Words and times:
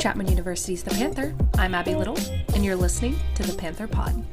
Chapman 0.00 0.28
University's 0.28 0.82
The 0.82 0.92
Panther. 0.92 1.34
I'm 1.58 1.74
Abby 1.74 1.94
Little, 1.94 2.16
and 2.54 2.64
you're 2.64 2.74
listening 2.74 3.16
to 3.34 3.42
The 3.42 3.52
Panther 3.52 3.86
Pod. 3.86 4.24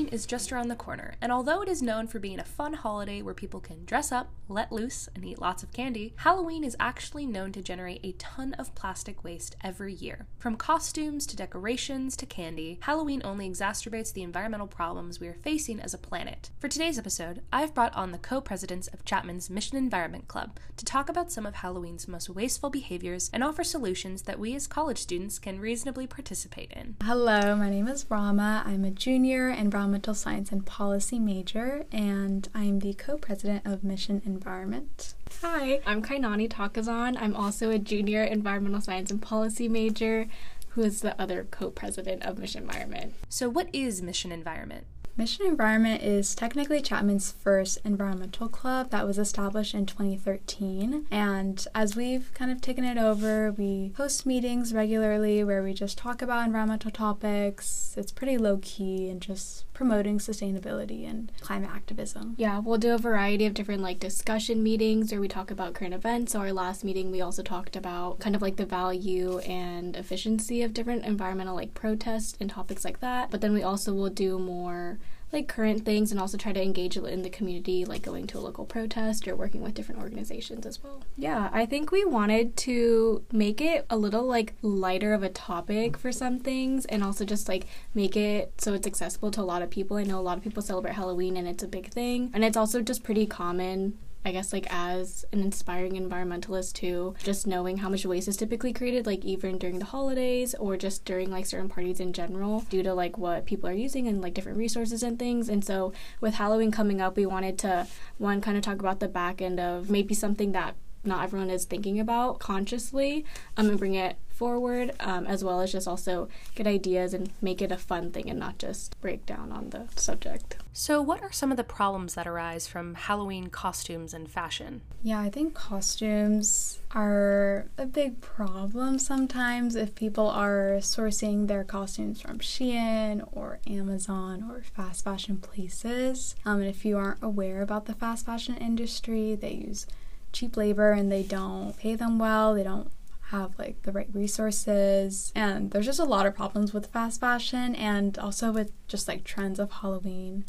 Halloween 0.00 0.14
is 0.14 0.24
just 0.24 0.50
around 0.50 0.68
the 0.68 0.76
corner, 0.76 1.12
and 1.20 1.30
although 1.30 1.60
it 1.60 1.68
is 1.68 1.82
known 1.82 2.06
for 2.06 2.18
being 2.18 2.40
a 2.40 2.44
fun 2.44 2.72
holiday 2.72 3.20
where 3.20 3.34
people 3.34 3.60
can 3.60 3.84
dress 3.84 4.10
up, 4.10 4.30
let 4.48 4.72
loose, 4.72 5.10
and 5.14 5.24
eat 5.26 5.38
lots 5.38 5.62
of 5.62 5.72
candy, 5.72 6.14
Halloween 6.16 6.64
is 6.64 6.74
actually 6.80 7.26
known 7.26 7.52
to 7.52 7.60
generate 7.60 8.00
a 8.02 8.12
ton 8.12 8.54
of 8.54 8.74
plastic 8.74 9.22
waste 9.22 9.56
every 9.62 9.92
year. 9.92 10.26
From 10.38 10.56
costumes 10.56 11.26
to 11.26 11.36
decorations 11.36 12.16
to 12.16 12.24
candy, 12.24 12.78
Halloween 12.80 13.20
only 13.24 13.48
exacerbates 13.48 14.10
the 14.10 14.22
environmental 14.22 14.66
problems 14.66 15.20
we 15.20 15.28
are 15.28 15.34
facing 15.34 15.80
as 15.80 15.92
a 15.92 15.98
planet. 15.98 16.48
For 16.58 16.68
today's 16.68 16.98
episode, 16.98 17.42
I've 17.52 17.74
brought 17.74 17.94
on 17.94 18.10
the 18.10 18.18
co 18.18 18.40
presidents 18.40 18.88
of 18.88 19.04
Chapman's 19.04 19.50
Mission 19.50 19.76
Environment 19.76 20.26
Club 20.28 20.58
to 20.78 20.84
talk 20.86 21.10
about 21.10 21.30
some 21.30 21.44
of 21.44 21.56
Halloween's 21.56 22.08
most 22.08 22.30
wasteful 22.30 22.70
behaviors 22.70 23.28
and 23.34 23.44
offer 23.44 23.62
solutions 23.62 24.22
that 24.22 24.38
we 24.38 24.54
as 24.54 24.66
college 24.66 24.98
students 24.98 25.38
can 25.38 25.60
reasonably 25.60 26.06
participate 26.06 26.72
in. 26.72 26.96
Hello, 27.02 27.54
my 27.54 27.68
name 27.68 27.86
is 27.86 28.06
Rama. 28.08 28.62
I'm 28.64 28.84
a 28.86 28.90
junior 28.90 29.50
environmental 29.90 30.14
science 30.14 30.52
and 30.52 30.64
policy 30.64 31.18
major, 31.18 31.84
and 31.90 32.48
I'm 32.54 32.78
the 32.78 32.94
co 32.94 33.18
president 33.18 33.66
of 33.66 33.82
Mission 33.82 34.22
Environment. 34.24 35.14
Hi, 35.42 35.80
I'm 35.84 36.00
Kainani 36.00 36.48
Takazan. 36.48 37.20
I'm 37.20 37.34
also 37.34 37.70
a 37.70 37.78
junior 37.78 38.22
environmental 38.22 38.80
science 38.80 39.10
and 39.10 39.20
policy 39.20 39.68
major, 39.68 40.28
who 40.70 40.82
is 40.82 41.00
the 41.00 41.20
other 41.20 41.44
co 41.50 41.70
president 41.70 42.22
of 42.22 42.38
Mission 42.38 42.62
Environment. 42.62 43.14
So, 43.28 43.48
what 43.48 43.66
is 43.72 44.00
Mission 44.00 44.30
Environment? 44.30 44.86
Mission 45.16 45.44
Environment 45.44 46.02
is 46.02 46.34
technically 46.34 46.80
Chapman's 46.80 47.30
first 47.30 47.78
environmental 47.84 48.48
club 48.48 48.90
that 48.90 49.06
was 49.06 49.18
established 49.18 49.74
in 49.74 49.84
2013. 49.84 51.06
And 51.10 51.66
as 51.74 51.94
we've 51.94 52.32
kind 52.32 52.50
of 52.50 52.62
taken 52.62 52.84
it 52.84 52.96
over, 52.96 53.52
we 53.52 53.92
host 53.98 54.24
meetings 54.24 54.72
regularly 54.72 55.44
where 55.44 55.62
we 55.62 55.74
just 55.74 55.98
talk 55.98 56.22
about 56.22 56.46
environmental 56.46 56.90
topics. 56.90 57.94
It's 57.98 58.12
pretty 58.12 58.38
low 58.38 58.60
key 58.62 59.10
and 59.10 59.20
just 59.20 59.70
promoting 59.74 60.18
sustainability 60.18 61.08
and 61.08 61.32
climate 61.40 61.70
activism. 61.70 62.34
Yeah, 62.38 62.58
we'll 62.58 62.78
do 62.78 62.94
a 62.94 62.98
variety 62.98 63.46
of 63.46 63.54
different 63.54 63.82
like 63.82 63.98
discussion 63.98 64.62
meetings 64.62 65.10
where 65.10 65.20
we 65.20 65.28
talk 65.28 65.50
about 65.50 65.74
current 65.74 65.94
events. 65.94 66.32
So 66.32 66.40
our 66.40 66.52
last 66.52 66.84
meeting 66.84 67.10
we 67.10 67.20
also 67.20 67.42
talked 67.42 67.76
about 67.76 68.20
kind 68.20 68.36
of 68.36 68.42
like 68.42 68.56
the 68.56 68.66
value 68.66 69.38
and 69.40 69.96
efficiency 69.96 70.62
of 70.62 70.72
different 70.72 71.04
environmental 71.04 71.56
like 71.56 71.74
protests 71.74 72.36
and 72.40 72.48
topics 72.48 72.84
like 72.84 73.00
that. 73.00 73.30
But 73.30 73.42
then 73.42 73.52
we 73.52 73.62
also 73.62 73.92
will 73.92 74.08
do 74.08 74.38
more 74.38 74.98
like 75.32 75.48
current 75.48 75.84
things 75.84 76.10
and 76.10 76.20
also 76.20 76.36
try 76.36 76.52
to 76.52 76.62
engage 76.62 76.96
in 76.96 77.22
the 77.22 77.30
community, 77.30 77.84
like 77.84 78.02
going 78.02 78.26
to 78.26 78.38
a 78.38 78.40
local 78.40 78.64
protest 78.64 79.28
or 79.28 79.36
working 79.36 79.62
with 79.62 79.74
different 79.74 80.00
organizations 80.00 80.66
as 80.66 80.82
well. 80.82 81.02
Yeah, 81.16 81.50
I 81.52 81.66
think 81.66 81.92
we 81.92 82.04
wanted 82.04 82.56
to 82.58 83.24
make 83.32 83.60
it 83.60 83.86
a 83.88 83.96
little 83.96 84.24
like 84.24 84.54
lighter 84.62 85.12
of 85.12 85.22
a 85.22 85.28
topic 85.28 85.96
for 85.96 86.10
some 86.10 86.38
things 86.38 86.84
and 86.86 87.04
also 87.04 87.24
just 87.24 87.48
like 87.48 87.66
make 87.94 88.16
it 88.16 88.52
so 88.58 88.74
it's 88.74 88.86
accessible 88.86 89.30
to 89.32 89.40
a 89.40 89.42
lot 89.42 89.62
of 89.62 89.70
people. 89.70 89.96
I 89.96 90.04
know 90.04 90.18
a 90.18 90.22
lot 90.22 90.36
of 90.36 90.44
people 90.44 90.62
celebrate 90.62 90.94
Halloween 90.94 91.36
and 91.36 91.46
it's 91.46 91.62
a 91.62 91.68
big 91.68 91.90
thing, 91.90 92.30
and 92.34 92.44
it's 92.44 92.56
also 92.56 92.80
just 92.80 93.04
pretty 93.04 93.26
common 93.26 93.98
I 94.24 94.32
guess 94.32 94.52
like 94.52 94.66
as 94.70 95.24
an 95.32 95.40
inspiring 95.40 95.92
environmentalist 95.92 96.74
too, 96.74 97.14
just 97.22 97.46
knowing 97.46 97.78
how 97.78 97.88
much 97.88 98.04
waste 98.04 98.28
is 98.28 98.36
typically 98.36 98.72
created, 98.72 99.06
like 99.06 99.24
even 99.24 99.58
during 99.58 99.78
the 99.78 99.86
holidays 99.86 100.54
or 100.54 100.76
just 100.76 101.04
during 101.04 101.30
like 101.30 101.46
certain 101.46 101.68
parties 101.68 102.00
in 102.00 102.12
general, 102.12 102.60
due 102.68 102.82
to 102.82 102.92
like 102.92 103.16
what 103.16 103.46
people 103.46 103.68
are 103.68 103.74
using 103.74 104.06
and 104.06 104.20
like 104.20 104.34
different 104.34 104.58
resources 104.58 105.02
and 105.02 105.18
things. 105.18 105.48
And 105.48 105.64
so 105.64 105.92
with 106.20 106.34
Halloween 106.34 106.70
coming 106.70 107.00
up, 107.00 107.16
we 107.16 107.24
wanted 107.26 107.58
to 107.60 107.86
one 108.18 108.40
kind 108.40 108.56
of 108.56 108.62
talk 108.62 108.78
about 108.78 109.00
the 109.00 109.08
back 109.08 109.40
end 109.40 109.58
of 109.58 109.88
maybe 109.88 110.14
something 110.14 110.52
that 110.52 110.74
not 111.02 111.24
everyone 111.24 111.50
is 111.50 111.64
thinking 111.64 111.98
about 111.98 112.38
consciously 112.38 113.24
um, 113.56 113.70
and 113.70 113.78
bring 113.78 113.94
it 113.94 114.16
forward, 114.40 114.92
um, 115.00 115.26
as 115.26 115.44
well 115.44 115.60
as 115.60 115.70
just 115.70 115.86
also 115.86 116.26
get 116.54 116.66
ideas 116.66 117.12
and 117.12 117.28
make 117.42 117.60
it 117.60 117.70
a 117.70 117.76
fun 117.76 118.10
thing 118.10 118.30
and 118.30 118.38
not 118.38 118.56
just 118.56 118.98
break 119.02 119.26
down 119.26 119.52
on 119.52 119.68
the 119.68 119.86
subject. 119.96 120.56
So, 120.72 121.02
what 121.02 121.20
are 121.20 121.30
some 121.30 121.50
of 121.50 121.58
the 121.58 121.62
problems 121.78 122.14
that 122.14 122.26
arise 122.26 122.66
from 122.66 122.94
Halloween 122.94 123.48
costumes 123.48 124.14
and 124.14 124.30
fashion? 124.30 124.80
Yeah, 125.02 125.20
I 125.20 125.28
think 125.28 125.52
costumes 125.52 126.78
are 126.94 127.66
a 127.76 127.84
big 127.84 128.22
problem 128.22 128.98
sometimes 128.98 129.76
if 129.76 129.94
people 129.94 130.28
are 130.28 130.78
sourcing 130.78 131.46
their 131.46 131.62
costumes 131.62 132.22
from 132.22 132.38
Shein 132.38 133.28
or 133.32 133.58
Amazon 133.66 134.48
or 134.50 134.62
fast 134.62 135.04
fashion 135.04 135.36
places. 135.36 136.34
Um, 136.46 136.60
and 136.60 136.70
if 136.70 136.86
you 136.86 136.96
aren't 136.96 137.22
aware 137.22 137.60
about 137.60 137.84
the 137.84 137.94
fast 137.94 138.24
fashion 138.24 138.56
industry, 138.56 139.34
they 139.34 139.52
use 139.52 139.86
cheap 140.32 140.56
labor 140.56 140.92
and 140.92 141.12
they 141.12 141.24
don't 141.24 141.76
pay 141.76 141.94
them 141.94 142.18
well. 142.18 142.54
They 142.54 142.62
don't 142.62 142.90
have 143.30 143.58
like 143.58 143.82
the 143.82 143.92
right 143.92 144.08
resources. 144.12 145.32
And 145.34 145.70
there's 145.70 145.86
just 145.86 146.00
a 146.00 146.04
lot 146.04 146.26
of 146.26 146.34
problems 146.34 146.72
with 146.72 146.86
fast 146.86 147.20
fashion 147.20 147.74
and 147.74 148.18
also 148.18 148.52
with 148.52 148.72
just 148.88 149.08
like 149.08 149.24
trends 149.24 149.58
of 149.58 149.70
Halloween. 149.70 150.44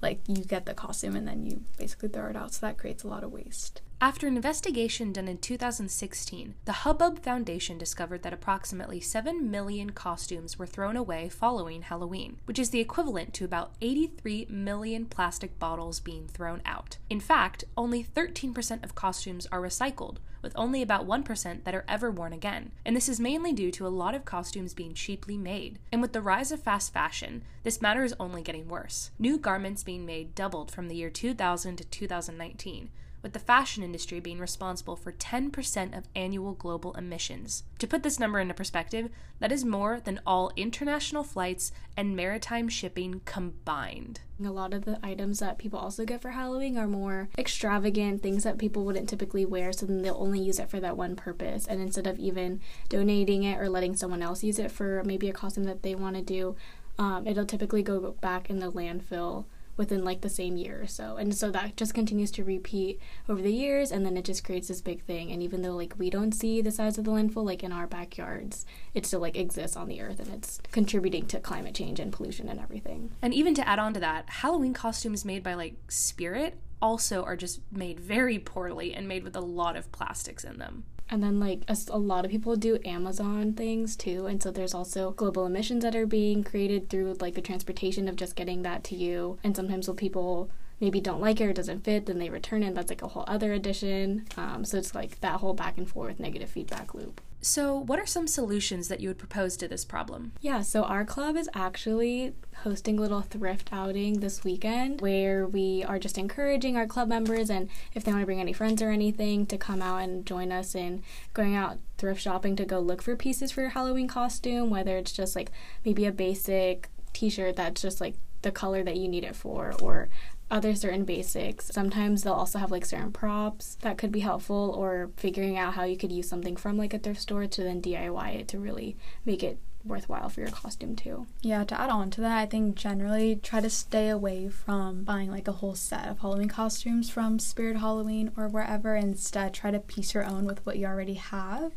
Like 0.00 0.20
you 0.26 0.44
get 0.44 0.66
the 0.66 0.74
costume 0.74 1.16
and 1.16 1.28
then 1.28 1.44
you 1.44 1.62
basically 1.76 2.08
throw 2.08 2.30
it 2.30 2.36
out. 2.36 2.54
So 2.54 2.66
that 2.66 2.78
creates 2.78 3.04
a 3.04 3.08
lot 3.08 3.24
of 3.24 3.32
waste. 3.32 3.82
After 4.02 4.26
an 4.26 4.36
investigation 4.36 5.12
done 5.12 5.28
in 5.28 5.36
2016, 5.36 6.54
the 6.64 6.72
Hubbub 6.72 7.22
Foundation 7.22 7.76
discovered 7.76 8.22
that 8.22 8.32
approximately 8.32 8.98
7 8.98 9.50
million 9.50 9.90
costumes 9.90 10.58
were 10.58 10.66
thrown 10.66 10.96
away 10.96 11.28
following 11.28 11.82
Halloween, 11.82 12.38
which 12.46 12.58
is 12.58 12.70
the 12.70 12.80
equivalent 12.80 13.34
to 13.34 13.44
about 13.44 13.74
83 13.82 14.46
million 14.48 15.04
plastic 15.04 15.58
bottles 15.58 16.00
being 16.00 16.28
thrown 16.28 16.62
out. 16.64 16.96
In 17.10 17.20
fact, 17.20 17.64
only 17.76 18.02
13% 18.02 18.82
of 18.82 18.94
costumes 18.94 19.46
are 19.52 19.60
recycled, 19.60 20.16
with 20.40 20.54
only 20.56 20.80
about 20.80 21.06
1% 21.06 21.64
that 21.64 21.74
are 21.74 21.84
ever 21.86 22.10
worn 22.10 22.32
again. 22.32 22.72
And 22.86 22.96
this 22.96 23.06
is 23.06 23.20
mainly 23.20 23.52
due 23.52 23.70
to 23.72 23.86
a 23.86 23.88
lot 23.88 24.14
of 24.14 24.24
costumes 24.24 24.72
being 24.72 24.94
cheaply 24.94 25.36
made. 25.36 25.78
And 25.92 26.00
with 26.00 26.14
the 26.14 26.22
rise 26.22 26.50
of 26.50 26.62
fast 26.62 26.94
fashion, 26.94 27.44
this 27.64 27.82
matter 27.82 28.02
is 28.02 28.14
only 28.18 28.40
getting 28.40 28.66
worse. 28.66 29.10
New 29.18 29.36
garments 29.36 29.82
being 29.82 30.06
made 30.06 30.34
doubled 30.34 30.70
from 30.70 30.88
the 30.88 30.96
year 30.96 31.10
2000 31.10 31.76
to 31.76 31.84
2019 31.84 32.88
with 33.22 33.32
the 33.32 33.38
fashion 33.38 33.82
industry 33.82 34.20
being 34.20 34.38
responsible 34.38 34.96
for 34.96 35.12
10% 35.12 35.96
of 35.96 36.08
annual 36.14 36.54
global 36.54 36.94
emissions. 36.94 37.64
To 37.78 37.86
put 37.86 38.02
this 38.02 38.18
number 38.18 38.38
into 38.38 38.54
perspective, 38.54 39.10
that 39.40 39.52
is 39.52 39.64
more 39.64 40.00
than 40.00 40.20
all 40.26 40.52
international 40.56 41.24
flights 41.24 41.72
and 41.96 42.16
maritime 42.16 42.68
shipping 42.68 43.20
combined. 43.24 44.20
A 44.42 44.50
lot 44.50 44.72
of 44.72 44.86
the 44.86 44.98
items 45.02 45.40
that 45.40 45.58
people 45.58 45.78
also 45.78 46.04
get 46.04 46.22
for 46.22 46.30
Halloween 46.30 46.78
are 46.78 46.86
more 46.86 47.28
extravagant, 47.36 48.22
things 48.22 48.44
that 48.44 48.58
people 48.58 48.84
wouldn't 48.84 49.08
typically 49.08 49.44
wear, 49.44 49.72
so 49.72 49.84
then 49.84 50.02
they'll 50.02 50.16
only 50.16 50.40
use 50.40 50.58
it 50.58 50.70
for 50.70 50.80
that 50.80 50.96
one 50.96 51.14
purpose. 51.14 51.66
And 51.66 51.80
instead 51.80 52.06
of 52.06 52.18
even 52.18 52.60
donating 52.88 53.42
it 53.42 53.58
or 53.58 53.68
letting 53.68 53.96
someone 53.96 54.22
else 54.22 54.42
use 54.42 54.58
it 54.58 54.70
for 54.70 55.02
maybe 55.04 55.28
a 55.28 55.34
costume 55.34 55.64
that 55.64 55.82
they 55.82 55.94
want 55.94 56.16
to 56.16 56.22
do, 56.22 56.56
um, 56.98 57.26
it'll 57.26 57.46
typically 57.46 57.82
go 57.82 58.12
back 58.20 58.48
in 58.48 58.60
the 58.60 58.72
landfill 58.72 59.44
within 59.80 60.04
like 60.04 60.20
the 60.20 60.28
same 60.28 60.58
year 60.58 60.82
or 60.82 60.86
so. 60.86 61.16
And 61.16 61.34
so 61.34 61.50
that 61.52 61.74
just 61.74 61.94
continues 61.94 62.30
to 62.32 62.44
repeat 62.44 63.00
over 63.30 63.40
the 63.40 63.50
years 63.50 63.90
and 63.90 64.04
then 64.04 64.18
it 64.18 64.26
just 64.26 64.44
creates 64.44 64.68
this 64.68 64.82
big 64.82 65.02
thing. 65.04 65.32
And 65.32 65.42
even 65.42 65.62
though 65.62 65.74
like 65.74 65.94
we 65.96 66.10
don't 66.10 66.32
see 66.32 66.60
the 66.60 66.70
size 66.70 66.98
of 66.98 67.06
the 67.06 67.10
landfill 67.10 67.46
like 67.46 67.64
in 67.64 67.72
our 67.72 67.86
backyards, 67.86 68.66
it 68.92 69.06
still 69.06 69.20
like 69.20 69.38
exists 69.38 69.78
on 69.78 69.88
the 69.88 70.02
earth 70.02 70.20
and 70.20 70.28
it's 70.34 70.60
contributing 70.70 71.24
to 71.28 71.40
climate 71.40 71.74
change 71.74 71.98
and 71.98 72.12
pollution 72.12 72.46
and 72.50 72.60
everything. 72.60 73.10
And 73.22 73.32
even 73.32 73.54
to 73.54 73.66
add 73.66 73.78
on 73.78 73.94
to 73.94 74.00
that, 74.00 74.28
Halloween 74.28 74.74
costumes 74.74 75.24
made 75.24 75.42
by 75.42 75.54
like 75.54 75.76
Spirit 75.88 76.58
also 76.82 77.22
are 77.24 77.36
just 77.36 77.60
made 77.72 77.98
very 77.98 78.38
poorly 78.38 78.92
and 78.92 79.08
made 79.08 79.24
with 79.24 79.34
a 79.34 79.40
lot 79.40 79.76
of 79.76 79.90
plastics 79.92 80.44
in 80.44 80.58
them. 80.58 80.84
And 81.10 81.22
then, 81.22 81.40
like, 81.40 81.62
a, 81.66 81.76
a, 81.88 81.98
lot 81.98 82.24
of 82.24 82.30
people 82.30 82.54
do 82.54 82.78
Amazon 82.84 83.52
things 83.52 83.96
too. 83.96 84.26
And 84.26 84.40
so 84.40 84.52
there's 84.52 84.74
also 84.74 85.10
global 85.10 85.44
emissions 85.44 85.82
that 85.82 85.96
are 85.96 86.06
being 86.06 86.44
created 86.44 86.88
through, 86.88 87.16
like, 87.20 87.34
the 87.34 87.40
transportation 87.40 88.08
of 88.08 88.14
just 88.14 88.36
getting 88.36 88.62
that 88.62 88.84
to 88.84 88.94
you. 88.94 89.38
And 89.42 89.56
sometimes 89.56 89.88
when 89.88 89.96
people 89.96 90.50
maybe 90.80 91.00
don't 91.00 91.20
like 91.20 91.40
it 91.40 91.46
or 91.46 91.52
doesn't 91.52 91.84
fit, 91.84 92.06
then 92.06 92.18
they 92.18 92.30
return 92.30 92.62
it. 92.62 92.74
That's 92.74 92.90
like 92.90 93.02
a 93.02 93.08
whole 93.08 93.24
other 93.26 93.52
addition. 93.52 94.26
Um, 94.36 94.64
so 94.64 94.78
it's 94.78 94.94
like 94.94 95.20
that 95.20 95.40
whole 95.40 95.54
back 95.54 95.76
and 95.78 95.88
forth 95.88 96.18
negative 96.18 96.50
feedback 96.50 96.94
loop. 96.94 97.20
So, 97.42 97.74
what 97.74 97.98
are 97.98 98.06
some 98.06 98.26
solutions 98.26 98.88
that 98.88 99.00
you 99.00 99.08
would 99.08 99.16
propose 99.16 99.56
to 99.56 99.68
this 99.68 99.82
problem? 99.82 100.32
Yeah, 100.42 100.60
so 100.60 100.82
our 100.82 101.06
club 101.06 101.36
is 101.36 101.48
actually 101.54 102.34
hosting 102.64 102.98
a 102.98 103.00
little 103.00 103.22
thrift 103.22 103.70
outing 103.72 104.20
this 104.20 104.44
weekend 104.44 105.00
where 105.00 105.46
we 105.46 105.82
are 105.84 105.98
just 105.98 106.18
encouraging 106.18 106.76
our 106.76 106.86
club 106.86 107.08
members 107.08 107.48
and 107.48 107.70
if 107.94 108.04
they 108.04 108.12
want 108.12 108.20
to 108.20 108.26
bring 108.26 108.40
any 108.40 108.52
friends 108.52 108.82
or 108.82 108.90
anything 108.90 109.46
to 109.46 109.56
come 109.56 109.80
out 109.80 110.02
and 110.02 110.26
join 110.26 110.52
us 110.52 110.74
in 110.74 111.02
going 111.32 111.56
out 111.56 111.78
thrift 111.96 112.20
shopping 112.20 112.56
to 112.56 112.66
go 112.66 112.78
look 112.78 113.00
for 113.00 113.16
pieces 113.16 113.50
for 113.50 113.62
your 113.62 113.70
Halloween 113.70 114.06
costume, 114.06 114.68
whether 114.68 114.98
it's 114.98 115.12
just 115.12 115.34
like 115.34 115.50
maybe 115.82 116.04
a 116.04 116.12
basic 116.12 116.90
t 117.14 117.30
shirt 117.30 117.56
that's 117.56 117.80
just 117.80 118.02
like 118.02 118.16
the 118.42 118.52
color 118.52 118.82
that 118.82 118.96
you 118.96 119.08
need 119.08 119.24
it 119.24 119.36
for 119.36 119.74
or 119.80 120.10
other 120.50 120.74
certain 120.74 121.04
basics. 121.04 121.66
Sometimes 121.66 122.22
they'll 122.22 122.32
also 122.32 122.58
have 122.58 122.70
like 122.70 122.84
certain 122.84 123.12
props 123.12 123.76
that 123.82 123.98
could 123.98 124.12
be 124.12 124.20
helpful 124.20 124.74
or 124.76 125.10
figuring 125.16 125.56
out 125.56 125.74
how 125.74 125.84
you 125.84 125.96
could 125.96 126.12
use 126.12 126.28
something 126.28 126.56
from 126.56 126.76
like 126.76 126.92
a 126.92 126.98
thrift 126.98 127.20
store 127.20 127.46
to 127.46 127.62
then 127.62 127.80
DIY 127.80 128.40
it 128.40 128.48
to 128.48 128.58
really 128.58 128.96
make 129.24 129.42
it 129.42 129.58
worthwhile 129.84 130.28
for 130.28 130.40
your 130.40 130.50
costume 130.50 130.94
too. 130.94 131.26
Yeah, 131.40 131.64
to 131.64 131.80
add 131.80 131.90
on 131.90 132.10
to 132.10 132.20
that, 132.20 132.38
I 132.38 132.46
think 132.46 132.74
generally 132.74 133.36
try 133.36 133.60
to 133.60 133.70
stay 133.70 134.08
away 134.08 134.48
from 134.48 135.04
buying 135.04 135.30
like 135.30 135.48
a 135.48 135.52
whole 135.52 135.74
set 135.74 136.08
of 136.08 136.18
Halloween 136.18 136.48
costumes 136.48 137.08
from 137.08 137.38
Spirit 137.38 137.78
Halloween 137.78 138.30
or 138.36 138.48
wherever. 138.48 138.94
Instead, 138.94 139.54
try 139.54 139.70
to 139.70 139.78
piece 139.78 140.14
your 140.14 140.24
own 140.24 140.44
with 140.44 140.64
what 140.66 140.76
you 140.76 140.86
already 140.86 141.14
have. 141.14 141.72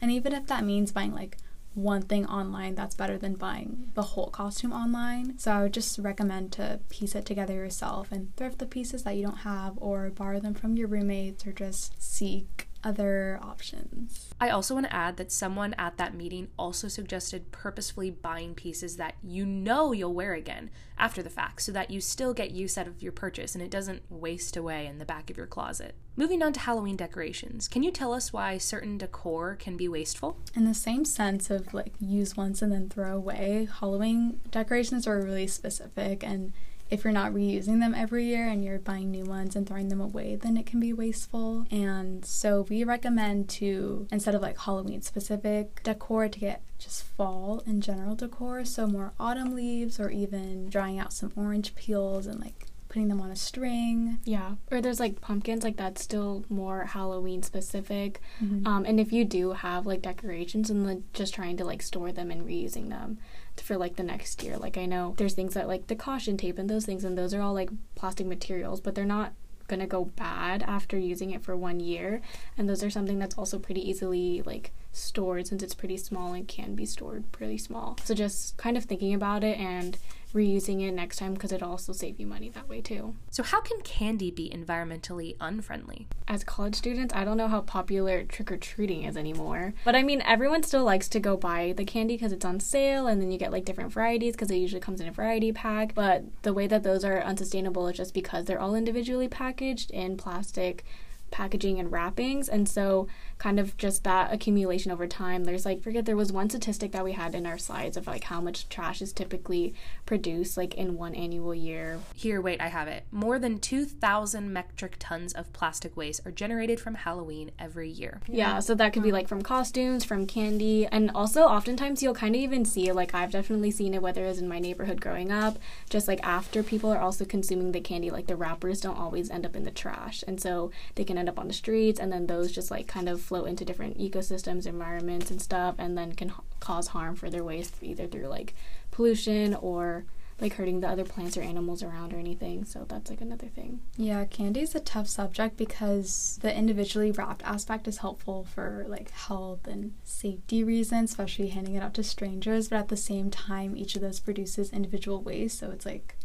And 0.00 0.10
even 0.10 0.32
if 0.32 0.46
that 0.46 0.64
means 0.64 0.92
buying 0.92 1.12
like 1.12 1.38
one 1.78 2.02
thing 2.02 2.26
online, 2.26 2.74
that's 2.74 2.94
better 2.94 3.16
than 3.16 3.34
buying 3.34 3.90
the 3.94 4.02
whole 4.02 4.28
costume 4.28 4.72
online. 4.72 5.38
So 5.38 5.52
I 5.52 5.62
would 5.62 5.74
just 5.74 5.98
recommend 5.98 6.52
to 6.52 6.80
piece 6.88 7.14
it 7.14 7.24
together 7.24 7.54
yourself 7.54 8.12
and 8.12 8.34
thrift 8.36 8.58
the 8.58 8.66
pieces 8.66 9.04
that 9.04 9.16
you 9.16 9.22
don't 9.24 9.38
have 9.38 9.74
or 9.76 10.10
borrow 10.10 10.40
them 10.40 10.54
from 10.54 10.76
your 10.76 10.88
roommates 10.88 11.46
or 11.46 11.52
just 11.52 12.00
seek 12.02 12.67
other 12.84 13.38
options. 13.42 14.30
I 14.40 14.50
also 14.50 14.74
want 14.74 14.86
to 14.86 14.94
add 14.94 15.16
that 15.16 15.32
someone 15.32 15.74
at 15.74 15.96
that 15.98 16.14
meeting 16.14 16.48
also 16.58 16.88
suggested 16.88 17.50
purposefully 17.50 18.10
buying 18.10 18.54
pieces 18.54 18.96
that 18.96 19.16
you 19.22 19.44
know 19.44 19.92
you'll 19.92 20.14
wear 20.14 20.34
again 20.34 20.70
after 20.96 21.22
the 21.22 21.30
fact 21.30 21.62
so 21.62 21.72
that 21.72 21.90
you 21.90 22.00
still 22.00 22.34
get 22.34 22.50
use 22.50 22.78
out 22.78 22.86
of 22.86 23.02
your 23.02 23.12
purchase 23.12 23.54
and 23.54 23.62
it 23.62 23.70
doesn't 23.70 24.02
waste 24.08 24.56
away 24.56 24.86
in 24.86 24.98
the 24.98 25.04
back 25.04 25.30
of 25.30 25.36
your 25.36 25.46
closet. 25.46 25.94
Moving 26.16 26.42
on 26.42 26.52
to 26.52 26.60
Halloween 26.60 26.96
decorations, 26.96 27.68
can 27.68 27.82
you 27.82 27.90
tell 27.90 28.12
us 28.12 28.32
why 28.32 28.58
certain 28.58 28.98
decor 28.98 29.56
can 29.56 29.76
be 29.76 29.88
wasteful? 29.88 30.38
In 30.54 30.64
the 30.64 30.74
same 30.74 31.04
sense 31.04 31.50
of 31.50 31.72
like 31.74 31.94
use 32.00 32.36
once 32.36 32.62
and 32.62 32.72
then 32.72 32.88
throw 32.88 33.16
away, 33.16 33.68
Halloween 33.80 34.40
decorations 34.50 35.06
are 35.06 35.20
really 35.20 35.46
specific 35.46 36.22
and 36.24 36.52
if 36.90 37.04
you're 37.04 37.12
not 37.12 37.32
reusing 37.32 37.80
them 37.80 37.94
every 37.94 38.24
year 38.24 38.48
and 38.48 38.64
you're 38.64 38.78
buying 38.78 39.10
new 39.10 39.24
ones 39.24 39.54
and 39.54 39.66
throwing 39.66 39.88
them 39.88 40.00
away, 40.00 40.36
then 40.36 40.56
it 40.56 40.66
can 40.66 40.80
be 40.80 40.92
wasteful. 40.92 41.66
And 41.70 42.24
so 42.24 42.66
we 42.68 42.84
recommend 42.84 43.48
to, 43.50 44.06
instead 44.10 44.34
of 44.34 44.42
like 44.42 44.58
Halloween 44.58 45.02
specific 45.02 45.82
decor, 45.82 46.28
to 46.28 46.38
get 46.38 46.62
just 46.78 47.02
fall 47.02 47.62
and 47.66 47.82
general 47.82 48.14
decor. 48.14 48.64
So 48.64 48.86
more 48.86 49.12
autumn 49.18 49.54
leaves 49.54 50.00
or 50.00 50.10
even 50.10 50.68
drying 50.68 50.98
out 50.98 51.12
some 51.12 51.32
orange 51.36 51.74
peels 51.74 52.26
and 52.26 52.40
like 52.40 52.66
putting 52.88 53.08
them 53.08 53.20
on 53.20 53.30
a 53.30 53.36
string. 53.36 54.18
Yeah, 54.24 54.52
or 54.70 54.80
there's 54.80 55.00
like 55.00 55.20
pumpkins, 55.20 55.62
like 55.62 55.76
that's 55.76 56.02
still 56.02 56.44
more 56.48 56.84
Halloween 56.84 57.42
specific. 57.42 58.20
Mm-hmm. 58.42 58.66
Um, 58.66 58.84
and 58.86 58.98
if 58.98 59.12
you 59.12 59.24
do 59.24 59.52
have 59.52 59.86
like 59.86 60.02
decorations 60.02 60.70
and 60.70 60.88
then 60.88 61.04
just 61.12 61.34
trying 61.34 61.56
to 61.58 61.64
like 61.64 61.82
store 61.82 62.12
them 62.12 62.30
and 62.30 62.46
reusing 62.46 62.88
them 62.88 63.18
for 63.60 63.76
like 63.76 63.96
the 63.96 64.02
next 64.02 64.42
year. 64.42 64.56
Like 64.56 64.76
I 64.76 64.86
know 64.86 65.14
there's 65.16 65.34
things 65.34 65.54
that 65.54 65.68
like 65.68 65.86
the 65.86 65.96
caution 65.96 66.36
tape 66.36 66.58
and 66.58 66.68
those 66.68 66.86
things, 66.86 67.04
and 67.04 67.16
those 67.16 67.34
are 67.34 67.40
all 67.40 67.54
like 67.54 67.70
plastic 67.94 68.26
materials, 68.26 68.80
but 68.80 68.94
they're 68.94 69.04
not 69.04 69.32
gonna 69.68 69.86
go 69.86 70.06
bad 70.06 70.62
after 70.62 70.98
using 70.98 71.30
it 71.30 71.42
for 71.42 71.56
one 71.56 71.78
year. 71.78 72.20
And 72.56 72.68
those 72.68 72.82
are 72.82 72.90
something 72.90 73.18
that's 73.18 73.36
also 73.36 73.58
pretty 73.58 73.88
easily 73.88 74.42
like 74.42 74.72
stored 74.92 75.46
since 75.46 75.62
it's 75.62 75.74
pretty 75.74 75.96
small 75.96 76.32
and 76.32 76.48
can 76.48 76.74
be 76.74 76.86
stored 76.86 77.30
pretty 77.32 77.58
small. 77.58 77.98
So 78.04 78.14
just 78.14 78.56
kind 78.56 78.76
of 78.76 78.84
thinking 78.84 79.14
about 79.14 79.44
it 79.44 79.58
and 79.58 79.98
reusing 80.34 80.86
it 80.86 80.92
next 80.92 81.16
time 81.16 81.34
because 81.34 81.52
it'll 81.52 81.70
also 81.70 81.92
save 81.92 82.20
you 82.20 82.26
money 82.26 82.48
that 82.50 82.68
way 82.68 82.80
too. 82.80 83.14
So, 83.30 83.42
how 83.42 83.60
can 83.60 83.80
candy 83.82 84.30
be 84.30 84.50
environmentally 84.50 85.36
unfriendly? 85.40 86.06
As 86.26 86.44
college 86.44 86.74
students, 86.74 87.14
I 87.14 87.24
don't 87.24 87.36
know 87.36 87.48
how 87.48 87.60
popular 87.62 88.24
trick 88.24 88.52
or 88.52 88.56
treating 88.56 89.04
is 89.04 89.16
anymore. 89.16 89.74
But 89.84 89.96
I 89.96 90.02
mean, 90.02 90.22
everyone 90.22 90.62
still 90.62 90.84
likes 90.84 91.08
to 91.10 91.20
go 91.20 91.36
buy 91.36 91.74
the 91.76 91.84
candy 91.84 92.14
because 92.14 92.32
it's 92.32 92.44
on 92.44 92.60
sale 92.60 93.06
and 93.06 93.20
then 93.20 93.30
you 93.30 93.38
get 93.38 93.52
like 93.52 93.64
different 93.64 93.92
varieties 93.92 94.34
because 94.34 94.50
it 94.50 94.56
usually 94.56 94.80
comes 94.80 95.00
in 95.00 95.08
a 95.08 95.12
variety 95.12 95.52
pack. 95.52 95.94
But 95.94 96.24
the 96.42 96.52
way 96.52 96.66
that 96.66 96.82
those 96.82 97.04
are 97.04 97.22
unsustainable 97.22 97.88
is 97.88 97.96
just 97.96 98.14
because 98.14 98.44
they're 98.44 98.60
all 98.60 98.74
individually 98.74 99.28
packaged 99.28 99.90
in 99.90 100.16
plastic 100.16 100.84
packaging 101.30 101.78
and 101.78 101.92
wrappings. 101.92 102.48
And 102.48 102.68
so 102.68 103.08
kind 103.38 103.60
of 103.60 103.76
just 103.76 104.02
that 104.02 104.32
accumulation 104.32 104.90
over 104.90 105.06
time 105.06 105.44
there's 105.44 105.64
like 105.64 105.80
forget 105.80 106.04
there 106.04 106.16
was 106.16 106.32
one 106.32 106.50
statistic 106.50 106.90
that 106.90 107.04
we 107.04 107.12
had 107.12 107.36
in 107.36 107.46
our 107.46 107.56
slides 107.56 107.96
of 107.96 108.06
like 108.08 108.24
how 108.24 108.40
much 108.40 108.68
trash 108.68 109.00
is 109.00 109.12
typically 109.12 109.72
produced 110.06 110.56
like 110.56 110.74
in 110.74 110.96
one 110.96 111.14
annual 111.14 111.54
year. 111.54 112.00
Here 112.14 112.40
wait 112.40 112.60
i 112.60 112.68
have 112.68 112.88
it. 112.88 113.04
More 113.12 113.38
than 113.38 113.58
2000 113.60 114.52
metric 114.52 114.96
tons 114.98 115.32
of 115.32 115.52
plastic 115.52 115.96
waste 115.96 116.26
are 116.26 116.32
generated 116.32 116.80
from 116.80 116.94
halloween 116.94 117.52
every 117.58 117.88
year. 117.88 118.20
Yeah 118.26 118.58
so 118.58 118.74
that 118.74 118.92
could 118.92 119.02
be 119.04 119.10
mm. 119.10 119.12
like 119.12 119.28
from 119.28 119.42
costumes 119.42 120.04
from 120.04 120.26
candy 120.26 120.86
and 120.86 121.10
also 121.14 121.42
oftentimes 121.44 122.02
you'll 122.02 122.14
kind 122.14 122.34
of 122.34 122.40
even 122.40 122.64
see 122.64 122.90
like 122.90 123.14
i've 123.14 123.30
definitely 123.30 123.70
seen 123.70 123.94
it 123.94 124.02
whether 124.02 124.24
it's 124.24 124.40
in 124.40 124.48
my 124.48 124.58
neighborhood 124.58 125.00
growing 125.00 125.30
up 125.30 125.58
just 125.88 126.08
like 126.08 126.20
after 126.24 126.62
people 126.62 126.90
are 126.90 126.98
also 126.98 127.24
consuming 127.24 127.72
the 127.72 127.80
candy 127.80 128.10
like 128.10 128.26
the 128.26 128.36
wrappers 128.36 128.80
don't 128.80 128.98
always 128.98 129.30
end 129.30 129.44
up 129.44 129.54
in 129.56 129.64
the 129.64 129.70
trash. 129.70 130.24
And 130.26 130.40
so 130.40 130.70
they 130.94 131.04
can 131.04 131.17
end 131.18 131.28
up 131.28 131.38
on 131.38 131.48
the 131.48 131.54
streets 131.54 132.00
and 132.00 132.12
then 132.12 132.26
those 132.26 132.52
just 132.52 132.70
like 132.70 132.86
kind 132.86 133.08
of 133.08 133.20
flow 133.20 133.44
into 133.44 133.64
different 133.64 133.98
ecosystems 133.98 134.66
environments 134.66 135.30
and 135.30 135.40
stuff 135.42 135.74
and 135.78 135.96
then 135.98 136.12
can 136.14 136.28
h- 136.28 136.34
cause 136.60 136.88
harm 136.88 137.14
for 137.16 137.28
their 137.30 137.44
waste 137.44 137.74
either 137.82 138.06
through 138.06 138.26
like 138.28 138.54
pollution 138.90 139.54
or 139.54 140.04
like 140.40 140.54
hurting 140.54 140.78
the 140.78 140.88
other 140.88 141.04
plants 141.04 141.36
or 141.36 141.42
animals 141.42 141.82
around 141.82 142.12
or 142.14 142.16
anything 142.18 142.64
so 142.64 142.84
that's 142.88 143.10
like 143.10 143.20
another 143.20 143.48
thing 143.48 143.80
Yeah, 143.96 144.24
candy 144.24 144.60
is 144.60 144.74
a 144.74 144.80
tough 144.80 145.08
subject 145.08 145.56
because 145.56 146.38
the 146.42 146.54
individually 146.56 147.10
wrapped 147.10 147.42
aspect 147.42 147.88
is 147.88 147.98
helpful 147.98 148.44
for 148.44 148.84
like 148.88 149.10
health 149.10 149.66
and 149.66 149.94
safety 150.04 150.62
reasons, 150.62 151.10
especially 151.10 151.48
handing 151.48 151.74
it 151.74 151.82
out 151.82 151.94
to 151.94 152.04
strangers. 152.04 152.68
But 152.68 152.78
at 152.78 152.88
the 152.88 152.96
same 152.96 153.30
time, 153.30 153.76
each 153.76 153.96
of 153.96 154.00
those 154.02 154.20
produces 154.20 154.70
individual 154.72 155.20
waste, 155.20 155.58
so 155.58 155.70
it's 155.72 155.84
like 155.84 156.16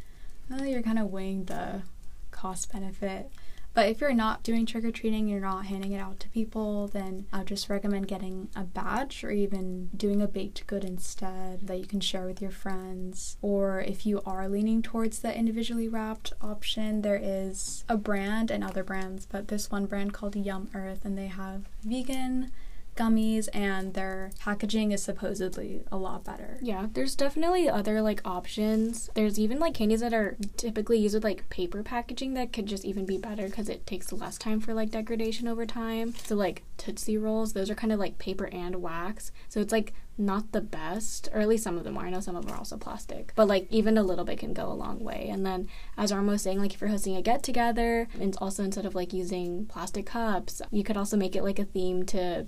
oh, 0.51 0.63
you're 0.63 0.83
kind 0.83 0.99
of 0.99 1.09
weighing 1.11 1.45
the 1.45 1.81
cost 2.29 2.71
benefit. 2.71 3.31
But 3.73 3.89
if 3.89 4.01
you're 4.01 4.13
not 4.13 4.43
doing 4.43 4.65
trick 4.65 4.85
or 4.85 4.91
treating, 4.91 5.27
you're 5.27 5.39
not 5.39 5.65
handing 5.65 5.93
it 5.93 5.99
out 5.99 6.19
to 6.19 6.29
people, 6.29 6.87
then 6.87 7.25
I 7.33 7.39
would 7.39 7.47
just 7.47 7.69
recommend 7.69 8.07
getting 8.07 8.49
a 8.55 8.63
badge 8.63 9.23
or 9.23 9.31
even 9.31 9.89
doing 9.95 10.21
a 10.21 10.27
baked 10.27 10.67
good 10.67 10.83
instead 10.83 11.67
that 11.67 11.79
you 11.79 11.85
can 11.85 11.99
share 11.99 12.27
with 12.27 12.41
your 12.41 12.51
friends. 12.51 13.37
Or 13.41 13.81
if 13.81 14.05
you 14.05 14.21
are 14.25 14.47
leaning 14.47 14.83
towards 14.83 15.19
the 15.19 15.35
individually 15.35 15.87
wrapped 15.87 16.33
option, 16.39 17.01
there 17.01 17.19
is 17.21 17.83
a 17.89 17.97
brand 17.97 18.51
and 18.51 18.63
other 18.63 18.83
brands, 18.83 19.25
but 19.25 19.47
this 19.47 19.71
one 19.71 19.87
brand 19.87 20.13
called 20.13 20.35
Yum 20.35 20.69
Earth, 20.75 21.03
and 21.03 21.17
they 21.17 21.27
have 21.27 21.63
vegan 21.83 22.51
gummies 22.95 23.49
and 23.53 23.93
their 23.93 24.31
packaging 24.39 24.91
is 24.91 25.03
supposedly 25.03 25.83
a 25.91 25.97
lot 25.97 26.23
better. 26.23 26.59
Yeah, 26.61 26.87
there's 26.93 27.15
definitely 27.15 27.69
other 27.69 28.01
like 28.01 28.21
options. 28.25 29.09
There's 29.15 29.39
even 29.39 29.59
like 29.59 29.73
candies 29.73 30.01
that 30.01 30.13
are 30.13 30.37
typically 30.57 30.97
used 30.99 31.15
with 31.15 31.23
like 31.23 31.49
paper 31.49 31.83
packaging 31.83 32.33
that 32.35 32.53
could 32.53 32.65
just 32.65 32.85
even 32.85 33.05
be 33.05 33.17
better 33.17 33.47
because 33.47 33.69
it 33.69 33.85
takes 33.85 34.11
less 34.11 34.37
time 34.37 34.59
for 34.59 34.73
like 34.73 34.91
degradation 34.91 35.47
over 35.47 35.65
time. 35.65 36.13
So 36.23 36.35
like 36.35 36.63
Tootsie 36.77 37.17
Rolls, 37.17 37.53
those 37.53 37.69
are 37.69 37.75
kind 37.75 37.93
of 37.93 37.99
like 37.99 38.17
paper 38.17 38.45
and 38.51 38.81
wax. 38.81 39.31
So 39.49 39.59
it's 39.59 39.71
like 39.71 39.93
not 40.17 40.51
the 40.51 40.61
best, 40.61 41.29
or 41.33 41.41
at 41.41 41.47
least 41.47 41.63
some 41.63 41.77
of 41.77 41.83
them 41.83 41.97
are. 41.97 42.05
I 42.05 42.09
know 42.09 42.19
some 42.19 42.35
of 42.35 42.45
them 42.45 42.53
are 42.53 42.57
also 42.57 42.77
plastic, 42.77 43.33
but 43.35 43.47
like 43.47 43.67
even 43.71 43.97
a 43.97 44.03
little 44.03 44.25
bit 44.25 44.39
can 44.39 44.53
go 44.53 44.71
a 44.71 44.73
long 44.73 44.99
way. 44.99 45.27
And 45.31 45.45
then, 45.45 45.67
as 45.97 46.11
Armo 46.11 46.29
was 46.29 46.41
saying, 46.41 46.59
like 46.59 46.73
if 46.73 46.81
you're 46.81 46.89
hosting 46.89 47.15
a 47.15 47.21
get 47.21 47.43
together, 47.43 48.07
and 48.19 48.35
also 48.39 48.63
instead 48.63 48.85
of 48.85 48.95
like 48.95 49.13
using 49.13 49.65
plastic 49.65 50.05
cups, 50.05 50.61
you 50.71 50.83
could 50.83 50.97
also 50.97 51.17
make 51.17 51.35
it 51.35 51.43
like 51.43 51.59
a 51.59 51.65
theme 51.65 52.05
to 52.07 52.45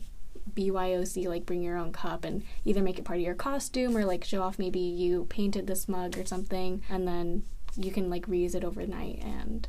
BYOC, 0.53 1.27
like 1.27 1.45
bring 1.45 1.63
your 1.63 1.77
own 1.77 1.91
cup 1.91 2.23
and 2.23 2.43
either 2.63 2.81
make 2.81 2.99
it 2.99 3.05
part 3.05 3.19
of 3.19 3.25
your 3.25 3.35
costume 3.35 3.95
or 3.97 4.05
like 4.05 4.23
show 4.23 4.41
off 4.41 4.59
maybe 4.59 4.79
you 4.79 5.25
painted 5.25 5.67
this 5.67 5.87
mug 5.87 6.17
or 6.17 6.25
something, 6.25 6.81
and 6.89 7.07
then 7.07 7.43
you 7.75 7.91
can 7.91 8.09
like 8.09 8.27
reuse 8.27 8.55
it 8.55 8.63
overnight 8.63 9.21
and 9.21 9.67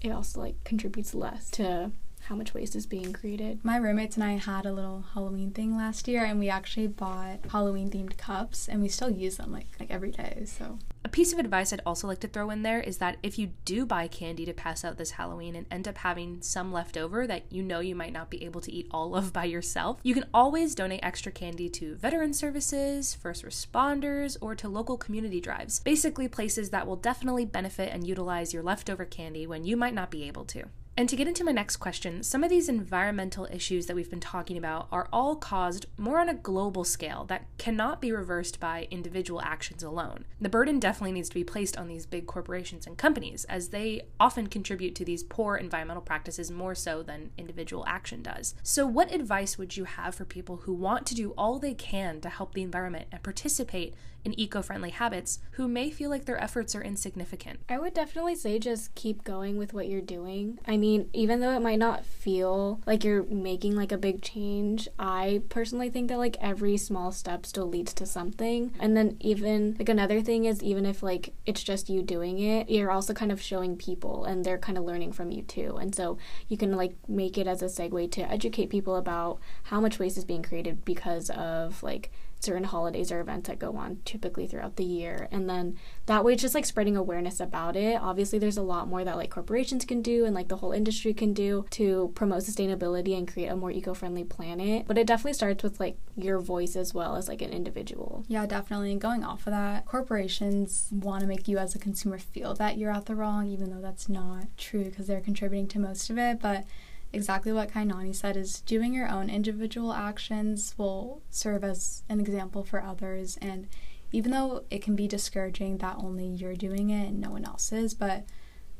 it 0.00 0.10
also 0.10 0.40
like 0.40 0.62
contributes 0.64 1.14
less 1.14 1.50
to 1.50 1.90
how 2.28 2.34
much 2.36 2.52
waste 2.52 2.76
is 2.76 2.86
being 2.86 3.12
created. 3.12 3.64
My 3.64 3.78
roommates 3.78 4.16
and 4.16 4.24
I 4.24 4.32
had 4.32 4.66
a 4.66 4.72
little 4.72 5.04
Halloween 5.14 5.50
thing 5.50 5.76
last 5.76 6.06
year 6.06 6.24
and 6.24 6.38
we 6.38 6.50
actually 6.50 6.86
bought 6.86 7.38
Halloween 7.50 7.90
themed 7.90 8.18
cups 8.18 8.68
and 8.68 8.82
we 8.82 8.88
still 8.88 9.08
use 9.10 9.38
them 9.38 9.50
like 9.50 9.66
like 9.80 9.90
every 9.90 10.10
day. 10.10 10.42
So 10.44 10.78
A 11.04 11.08
piece 11.08 11.32
of 11.32 11.38
advice 11.38 11.72
I'd 11.72 11.80
also 11.86 12.06
like 12.06 12.20
to 12.20 12.28
throw 12.28 12.50
in 12.50 12.62
there 12.62 12.80
is 12.80 12.98
that 12.98 13.16
if 13.22 13.38
you 13.38 13.52
do 13.64 13.86
buy 13.86 14.08
candy 14.08 14.44
to 14.44 14.52
pass 14.52 14.84
out 14.84 14.98
this 14.98 15.12
Halloween 15.12 15.56
and 15.56 15.66
end 15.70 15.88
up 15.88 15.96
having 15.98 16.42
some 16.42 16.70
left 16.70 16.98
over 16.98 17.26
that 17.26 17.50
you 17.50 17.62
know 17.62 17.80
you 17.80 17.94
might 17.94 18.12
not 18.12 18.28
be 18.28 18.44
able 18.44 18.60
to 18.60 18.72
eat 18.72 18.88
all 18.90 19.16
of 19.16 19.32
by 19.32 19.44
yourself, 19.44 19.98
you 20.02 20.12
can 20.12 20.26
always 20.34 20.74
donate 20.74 21.00
extra 21.02 21.32
candy 21.32 21.70
to 21.70 21.94
veteran 21.96 22.34
services, 22.34 23.14
first 23.14 23.42
responders, 23.42 24.36
or 24.42 24.54
to 24.54 24.68
local 24.68 24.98
community 24.98 25.40
drives. 25.40 25.80
Basically, 25.80 26.28
places 26.28 26.68
that 26.70 26.86
will 26.86 26.96
definitely 26.96 27.46
benefit 27.46 27.90
and 27.90 28.06
utilize 28.06 28.52
your 28.52 28.62
leftover 28.62 29.06
candy 29.06 29.46
when 29.46 29.64
you 29.64 29.78
might 29.78 29.94
not 29.94 30.10
be 30.10 30.24
able 30.24 30.44
to. 30.44 30.64
And 30.98 31.08
to 31.10 31.14
get 31.14 31.28
into 31.28 31.44
my 31.44 31.52
next 31.52 31.76
question, 31.76 32.24
some 32.24 32.42
of 32.42 32.50
these 32.50 32.68
environmental 32.68 33.46
issues 33.52 33.86
that 33.86 33.94
we've 33.94 34.10
been 34.10 34.18
talking 34.18 34.56
about 34.56 34.88
are 34.90 35.08
all 35.12 35.36
caused 35.36 35.86
more 35.96 36.18
on 36.18 36.28
a 36.28 36.34
global 36.34 36.82
scale 36.82 37.24
that 37.26 37.46
cannot 37.56 38.00
be 38.00 38.10
reversed 38.10 38.58
by 38.58 38.88
individual 38.90 39.40
actions 39.40 39.84
alone. 39.84 40.24
The 40.40 40.48
burden 40.48 40.80
definitely 40.80 41.12
needs 41.12 41.28
to 41.28 41.36
be 41.36 41.44
placed 41.44 41.78
on 41.78 41.86
these 41.86 42.04
big 42.04 42.26
corporations 42.26 42.84
and 42.84 42.98
companies, 42.98 43.44
as 43.44 43.68
they 43.68 44.08
often 44.18 44.48
contribute 44.48 44.96
to 44.96 45.04
these 45.04 45.22
poor 45.22 45.54
environmental 45.56 46.02
practices 46.02 46.50
more 46.50 46.74
so 46.74 47.04
than 47.04 47.30
individual 47.38 47.84
action 47.86 48.20
does. 48.20 48.56
So, 48.64 48.84
what 48.84 49.14
advice 49.14 49.56
would 49.56 49.76
you 49.76 49.84
have 49.84 50.16
for 50.16 50.24
people 50.24 50.56
who 50.64 50.74
want 50.74 51.06
to 51.06 51.14
do 51.14 51.30
all 51.38 51.60
they 51.60 51.74
can 51.74 52.20
to 52.22 52.28
help 52.28 52.54
the 52.54 52.62
environment 52.62 53.06
and 53.12 53.22
participate 53.22 53.94
in 54.28 54.38
eco 54.38 54.60
friendly 54.60 54.90
habits 54.90 55.40
who 55.52 55.66
may 55.66 55.90
feel 55.90 56.10
like 56.10 56.26
their 56.26 56.42
efforts 56.42 56.74
are 56.74 56.82
insignificant? 56.82 57.60
I 57.68 57.78
would 57.78 57.94
definitely 57.94 58.34
say 58.34 58.58
just 58.58 58.94
keep 58.94 59.24
going 59.24 59.56
with 59.56 59.72
what 59.72 59.88
you're 59.88 60.02
doing. 60.02 60.58
I 60.66 60.76
mean, 60.76 61.08
even 61.14 61.40
though 61.40 61.52
it 61.52 61.62
might 61.62 61.78
not 61.78 62.04
feel 62.04 62.80
like 62.86 63.04
you're 63.04 63.22
making 63.24 63.74
like 63.74 63.90
a 63.90 63.96
big 63.96 64.20
change, 64.20 64.86
I 64.98 65.42
personally 65.48 65.88
think 65.88 66.08
that 66.08 66.18
like 66.18 66.36
every 66.40 66.76
small 66.76 67.10
step 67.10 67.46
still 67.46 67.66
leads 67.66 67.94
to 67.94 68.06
something. 68.06 68.74
And 68.78 68.96
then 68.96 69.16
even 69.20 69.76
like 69.78 69.88
another 69.88 70.20
thing 70.20 70.44
is 70.44 70.62
even 70.62 70.84
if 70.84 71.02
like 71.02 71.32
it's 71.46 71.62
just 71.62 71.88
you 71.88 72.02
doing 72.02 72.38
it, 72.38 72.68
you're 72.68 72.90
also 72.90 73.14
kind 73.14 73.32
of 73.32 73.40
showing 73.40 73.76
people 73.76 74.24
and 74.24 74.44
they're 74.44 74.58
kind 74.58 74.76
of 74.76 74.84
learning 74.84 75.12
from 75.12 75.30
you 75.30 75.42
too. 75.42 75.78
And 75.80 75.94
so 75.94 76.18
you 76.48 76.58
can 76.58 76.76
like 76.76 76.94
make 77.08 77.38
it 77.38 77.46
as 77.46 77.62
a 77.62 77.66
segue 77.66 78.10
to 78.12 78.30
educate 78.30 78.68
people 78.68 78.96
about 78.96 79.38
how 79.64 79.80
much 79.80 79.98
waste 79.98 80.18
is 80.18 80.24
being 80.26 80.42
created 80.42 80.84
because 80.84 81.30
of 81.30 81.82
like 81.82 82.10
certain 82.40 82.64
holidays 82.64 83.10
or 83.10 83.20
events 83.20 83.48
that 83.48 83.58
go 83.58 83.76
on 83.76 83.98
typically 84.04 84.46
throughout 84.46 84.76
the 84.76 84.84
year. 84.84 85.28
And 85.30 85.48
then 85.48 85.76
that 86.06 86.24
way 86.24 86.36
just 86.36 86.54
like 86.54 86.66
spreading 86.66 86.96
awareness 86.96 87.40
about 87.40 87.76
it. 87.76 88.00
Obviously 88.00 88.38
there's 88.38 88.56
a 88.56 88.62
lot 88.62 88.88
more 88.88 89.04
that 89.04 89.16
like 89.16 89.30
corporations 89.30 89.84
can 89.84 90.02
do 90.02 90.24
and 90.24 90.34
like 90.34 90.48
the 90.48 90.56
whole 90.56 90.72
industry 90.72 91.12
can 91.12 91.32
do 91.32 91.66
to 91.70 92.12
promote 92.14 92.42
sustainability 92.42 93.16
and 93.16 93.30
create 93.30 93.48
a 93.48 93.56
more 93.56 93.70
eco-friendly 93.70 94.24
planet. 94.24 94.86
But 94.86 94.98
it 94.98 95.06
definitely 95.06 95.34
starts 95.34 95.62
with 95.62 95.80
like 95.80 95.98
your 96.16 96.40
voice 96.40 96.76
as 96.76 96.94
well 96.94 97.16
as 97.16 97.28
like 97.28 97.42
an 97.42 97.50
individual. 97.50 98.24
Yeah 98.28 98.46
definitely. 98.46 98.92
And 98.92 99.00
going 99.00 99.24
off 99.24 99.46
of 99.46 99.52
that 99.52 99.86
corporations 99.86 100.88
want 100.92 101.22
to 101.22 101.26
make 101.26 101.48
you 101.48 101.58
as 101.58 101.74
a 101.74 101.78
consumer 101.78 102.18
feel 102.18 102.54
that 102.54 102.78
you're 102.78 102.92
at 102.92 103.06
the 103.06 103.16
wrong 103.16 103.46
even 103.46 103.70
though 103.70 103.80
that's 103.80 104.08
not 104.08 104.44
true 104.56 104.84
because 104.84 105.06
they're 105.06 105.20
contributing 105.20 105.66
to 105.68 105.78
most 105.78 106.08
of 106.10 106.18
it. 106.18 106.40
But 106.40 106.64
exactly 107.12 107.52
what 107.52 107.70
Kainani 107.70 108.14
said 108.14 108.36
is 108.36 108.60
doing 108.60 108.94
your 108.94 109.08
own 109.08 109.30
individual 109.30 109.92
actions 109.92 110.74
will 110.76 111.22
serve 111.30 111.64
as 111.64 112.02
an 112.08 112.20
example 112.20 112.62
for 112.64 112.82
others. 112.82 113.38
And 113.40 113.68
even 114.12 114.32
though 114.32 114.64
it 114.70 114.82
can 114.82 114.96
be 114.96 115.08
discouraging 115.08 115.78
that 115.78 115.96
only 115.98 116.26
you're 116.26 116.56
doing 116.56 116.90
it 116.90 117.08
and 117.08 117.20
no 117.20 117.30
one 117.30 117.44
else 117.44 117.72
is 117.72 117.94
but 117.94 118.24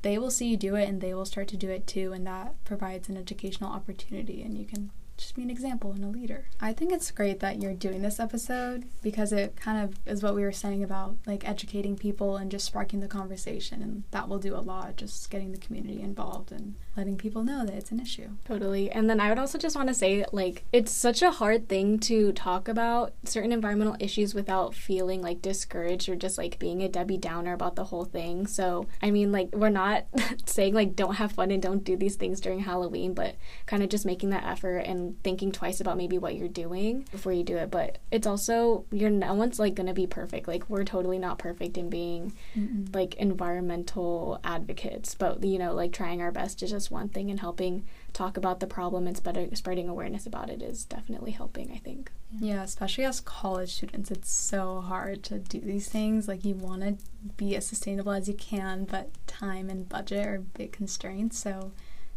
they 0.02 0.16
will 0.16 0.30
see 0.30 0.46
you 0.46 0.56
do 0.56 0.76
it 0.76 0.88
and 0.88 1.00
they 1.00 1.12
will 1.12 1.24
start 1.24 1.48
to 1.48 1.56
do 1.56 1.70
it 1.70 1.86
too. 1.86 2.12
And 2.12 2.26
that 2.26 2.62
provides 2.64 3.08
an 3.08 3.16
educational 3.16 3.70
opportunity 3.70 4.42
and 4.42 4.56
you 4.56 4.64
can 4.64 4.90
just 5.18 5.34
be 5.34 5.42
an 5.42 5.50
example 5.50 5.90
and 5.90 6.04
a 6.04 6.08
leader. 6.08 6.46
I 6.60 6.72
think 6.72 6.92
it's 6.92 7.10
great 7.10 7.40
that 7.40 7.60
you're 7.60 7.74
doing 7.74 8.02
this 8.02 8.20
episode 8.20 8.84
because 9.02 9.32
it 9.32 9.56
kind 9.56 9.82
of 9.82 9.98
is 10.06 10.22
what 10.22 10.34
we 10.34 10.42
were 10.42 10.52
saying 10.52 10.82
about 10.82 11.16
like 11.26 11.46
educating 11.46 11.96
people 11.96 12.36
and 12.36 12.50
just 12.50 12.66
sparking 12.66 13.00
the 13.00 13.08
conversation 13.08 13.82
and 13.82 14.04
that 14.12 14.28
will 14.28 14.38
do 14.38 14.54
a 14.54 14.58
lot 14.62 14.96
just 14.96 15.28
getting 15.30 15.52
the 15.52 15.58
community 15.58 16.00
involved 16.00 16.52
and 16.52 16.76
letting 16.96 17.16
people 17.16 17.42
know 17.42 17.66
that 17.66 17.74
it's 17.74 17.90
an 17.90 18.00
issue. 18.00 18.28
Totally. 18.44 18.90
And 18.90 19.10
then 19.10 19.20
I 19.20 19.28
would 19.28 19.38
also 19.38 19.58
just 19.58 19.76
want 19.76 19.88
to 19.88 19.94
say 19.94 20.24
like 20.32 20.64
it's 20.72 20.92
such 20.92 21.20
a 21.20 21.32
hard 21.32 21.68
thing 21.68 21.98
to 22.00 22.32
talk 22.32 22.68
about 22.68 23.12
certain 23.24 23.52
environmental 23.52 23.96
issues 23.98 24.34
without 24.34 24.74
feeling 24.74 25.20
like 25.20 25.42
discouraged 25.42 26.08
or 26.08 26.16
just 26.16 26.38
like 26.38 26.58
being 26.58 26.82
a 26.82 26.88
Debbie 26.88 27.18
Downer 27.18 27.52
about 27.52 27.74
the 27.74 27.84
whole 27.84 28.04
thing. 28.04 28.46
So, 28.46 28.86
I 29.02 29.10
mean 29.10 29.32
like 29.32 29.48
we're 29.52 29.68
not 29.68 30.06
saying 30.46 30.74
like 30.74 30.94
don't 30.94 31.16
have 31.16 31.32
fun 31.32 31.50
and 31.50 31.62
don't 31.62 31.84
do 31.84 31.96
these 31.96 32.16
things 32.16 32.40
during 32.40 32.60
Halloween, 32.60 33.14
but 33.14 33.36
kind 33.66 33.82
of 33.82 33.88
just 33.88 34.06
making 34.06 34.30
that 34.30 34.44
effort 34.44 34.78
and 34.78 35.07
thinking 35.22 35.52
twice 35.52 35.80
about 35.80 35.96
maybe 35.96 36.18
what 36.18 36.34
you're 36.34 36.48
doing 36.48 37.06
before 37.10 37.32
you 37.32 37.42
do 37.42 37.56
it. 37.56 37.70
But 37.70 37.98
it's 38.10 38.26
also 38.26 38.84
you're 38.90 39.10
no 39.10 39.34
one's 39.34 39.58
like 39.58 39.74
gonna 39.74 39.94
be 39.94 40.06
perfect. 40.06 40.48
Like 40.48 40.68
we're 40.68 40.84
totally 40.84 41.18
not 41.18 41.38
perfect 41.38 41.76
in 41.78 41.90
being 41.90 42.32
Mm-mm. 42.56 42.94
like 42.94 43.14
environmental 43.14 44.40
advocates, 44.44 45.14
but 45.14 45.42
you 45.42 45.58
know, 45.58 45.72
like 45.74 45.92
trying 45.92 46.22
our 46.22 46.32
best 46.32 46.62
is 46.62 46.70
just 46.70 46.90
one 46.90 47.08
thing, 47.08 47.30
and 47.30 47.40
helping 47.40 47.84
talk 48.12 48.36
about 48.36 48.60
the 48.60 48.66
problem 48.66 49.06
and 49.06 49.16
spread, 49.16 49.56
spreading 49.56 49.88
awareness 49.88 50.26
about 50.26 50.50
it 50.50 50.62
is 50.62 50.84
definitely 50.84 51.32
helping. 51.32 51.70
I 51.72 51.78
think. 51.78 52.10
Yeah, 52.40 52.62
especially 52.62 53.04
as 53.04 53.20
college 53.20 53.74
students, 53.74 54.10
it's 54.10 54.30
so 54.30 54.80
hard 54.80 55.22
to 55.24 55.38
do 55.38 55.60
these 55.60 55.88
things. 55.88 56.28
Like 56.28 56.44
you 56.44 56.54
want 56.54 56.82
to 56.82 56.96
be 57.36 57.56
as 57.56 57.66
sustainable 57.66 58.12
as 58.12 58.28
you 58.28 58.34
can, 58.34 58.84
but 58.84 59.10
time 59.26 59.70
and 59.70 59.88
budget 59.88 60.26
are 60.26 60.38
big 60.38 60.72
constraints. 60.72 61.38
So 61.38 61.72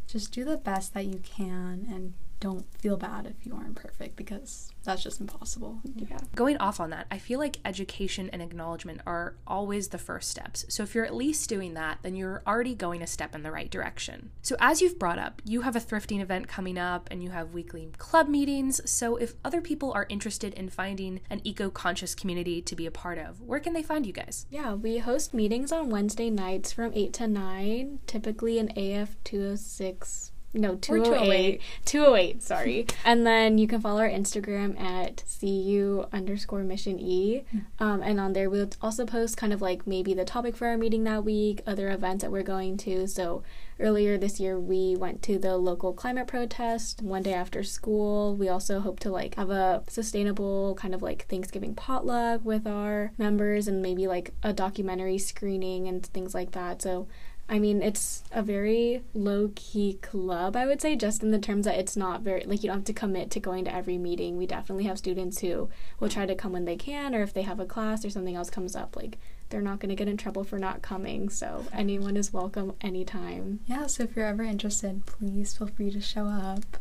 just 0.07 0.33
do 0.33 0.43
the 0.43 0.57
best 0.57 0.93
that 0.93 1.05
you 1.05 1.21
can 1.23 1.87
and 1.89 2.13
don't 2.41 2.65
feel 2.79 2.97
bad 2.97 3.27
if 3.27 3.45
you 3.45 3.53
aren't 3.53 3.75
perfect 3.75 4.17
because 4.17 4.73
that's 4.83 5.03
just 5.03 5.21
impossible. 5.21 5.79
Yeah. 5.95 6.17
Going 6.35 6.57
off 6.57 6.79
on 6.79 6.89
that, 6.89 7.05
I 7.11 7.19
feel 7.19 7.39
like 7.39 7.59
education 7.63 8.31
and 8.33 8.41
acknowledgement 8.41 9.01
are 9.05 9.35
always 9.45 9.89
the 9.89 9.99
first 9.99 10.29
steps. 10.29 10.65
So 10.67 10.81
if 10.81 10.95
you're 10.95 11.05
at 11.05 11.15
least 11.15 11.47
doing 11.47 11.75
that, 11.75 11.99
then 12.01 12.15
you're 12.15 12.41
already 12.47 12.73
going 12.73 13.03
a 13.03 13.07
step 13.07 13.35
in 13.35 13.43
the 13.43 13.51
right 13.51 13.69
direction. 13.69 14.31
So 14.41 14.55
as 14.59 14.81
you've 14.81 14.97
brought 14.97 15.19
up, 15.19 15.41
you 15.45 15.61
have 15.61 15.75
a 15.75 15.79
thrifting 15.79 16.19
event 16.19 16.47
coming 16.47 16.79
up 16.79 17.07
and 17.11 17.23
you 17.23 17.29
have 17.29 17.53
weekly 17.53 17.91
club 17.99 18.27
meetings. 18.27 18.81
So 18.89 19.17
if 19.17 19.35
other 19.45 19.61
people 19.61 19.93
are 19.93 20.07
interested 20.09 20.55
in 20.55 20.69
finding 20.69 21.21
an 21.29 21.41
eco-conscious 21.43 22.15
community 22.15 22.59
to 22.63 22.75
be 22.75 22.87
a 22.87 22.91
part 22.91 23.19
of, 23.19 23.39
where 23.39 23.59
can 23.59 23.73
they 23.73 23.83
find 23.83 24.05
you 24.07 24.13
guys? 24.13 24.47
Yeah, 24.49 24.73
we 24.73 24.97
host 24.97 25.35
meetings 25.35 25.71
on 25.71 25.91
Wednesday 25.91 26.31
nights 26.31 26.71
from 26.71 26.91
8 26.95 27.13
to 27.13 27.27
9, 27.27 27.99
typically 28.07 28.57
in 28.57 28.71
AF 28.75 29.15
206 29.23 30.30
no 30.53 30.75
208 30.75 31.61
208 31.85 32.43
sorry. 32.43 32.87
And 33.05 33.25
then 33.25 33.57
you 33.57 33.67
can 33.67 33.81
follow 33.81 34.01
our 34.01 34.09
instagram 34.09 34.79
at 34.79 35.23
cu 35.39 36.05
underscore 36.11 36.63
mission 36.63 36.99
e. 36.99 37.43
Hmm. 37.51 37.59
um, 37.79 38.01
and 38.03 38.19
on 38.19 38.33
there 38.33 38.49
we'll 38.49 38.69
also 38.81 39.05
post 39.05 39.37
kind 39.37 39.53
of 39.53 39.61
like 39.61 39.87
maybe 39.87 40.13
the 40.13 40.25
topic 40.25 40.55
for 40.55 40.67
our 40.67 40.77
meeting 40.77 41.03
that 41.05 41.23
week 41.23 41.61
other 41.65 41.89
events 41.89 42.21
that 42.23 42.31
we're 42.31 42.43
going 42.43 42.77
to. 42.77 43.07
So 43.07 43.43
earlier 43.79 44.17
this 44.17 44.39
year 44.39 44.59
we 44.59 44.95
went 44.95 45.21
to 45.23 45.39
the 45.39 45.57
local 45.57 45.93
climate 45.93 46.27
protest 46.27 47.01
one 47.01 47.23
day 47.23 47.33
after 47.33 47.63
school. 47.63 48.35
We 48.35 48.47
also 48.49 48.79
hope 48.79 48.99
to 49.01 49.09
like 49.09 49.35
have 49.35 49.49
a 49.49 49.83
sustainable 49.87 50.75
kind 50.75 50.93
of 50.93 51.01
like 51.01 51.27
thanksgiving 51.27 51.75
potluck 51.75 52.45
with 52.45 52.67
our 52.67 53.11
members 53.17 53.67
and 53.67 53.81
maybe 53.81 54.07
like 54.07 54.33
a 54.43 54.53
documentary 54.53 55.17
screening 55.17 55.87
and 55.87 56.05
things 56.05 56.33
like 56.35 56.51
that. 56.51 56.81
So 56.81 57.07
I 57.51 57.59
mean, 57.59 57.81
it's 57.81 58.23
a 58.31 58.41
very 58.41 59.03
low 59.13 59.51
key 59.55 59.99
club, 60.01 60.55
I 60.55 60.65
would 60.65 60.81
say, 60.81 60.95
just 60.95 61.21
in 61.21 61.31
the 61.31 61.37
terms 61.37 61.65
that 61.65 61.77
it's 61.77 61.97
not 61.97 62.21
very, 62.21 62.45
like, 62.45 62.63
you 62.63 62.67
don't 62.67 62.77
have 62.77 62.85
to 62.85 62.93
commit 62.93 63.29
to 63.31 63.41
going 63.41 63.65
to 63.65 63.75
every 63.75 63.97
meeting. 63.97 64.37
We 64.37 64.47
definitely 64.47 64.85
have 64.85 64.97
students 64.97 65.39
who 65.39 65.69
will 65.99 66.07
try 66.07 66.25
to 66.25 66.33
come 66.33 66.53
when 66.53 66.63
they 66.63 66.77
can, 66.77 67.13
or 67.13 67.21
if 67.21 67.33
they 67.33 67.41
have 67.41 67.59
a 67.59 67.65
class 67.65 68.05
or 68.05 68.09
something 68.09 68.37
else 68.37 68.49
comes 68.49 68.73
up, 68.73 68.95
like, 68.95 69.17
they're 69.49 69.59
not 69.59 69.81
going 69.81 69.89
to 69.89 69.95
get 69.95 70.07
in 70.07 70.15
trouble 70.15 70.45
for 70.45 70.57
not 70.59 70.81
coming. 70.81 71.27
So, 71.27 71.65
anyone 71.73 72.15
is 72.15 72.31
welcome 72.31 72.71
anytime. 72.79 73.59
Yeah, 73.67 73.87
so 73.87 74.03
if 74.03 74.15
you're 74.15 74.27
ever 74.27 74.43
interested, 74.43 75.05
please 75.05 75.57
feel 75.57 75.67
free 75.67 75.91
to 75.91 75.99
show 75.99 76.27
up. 76.27 76.77